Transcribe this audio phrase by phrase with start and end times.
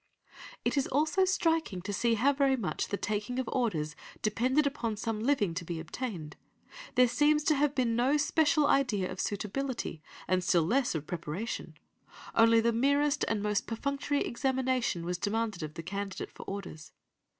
[0.65, 4.97] '"It is also striking to see how very much the taking of Orders depended upon
[4.97, 6.37] some living to be obtained;
[6.95, 11.75] there seems to have been no special idea of suitability, and still less of preparation,
[12.33, 16.93] only the merest and most perfunctory examination was demanded of the candidate for Orders.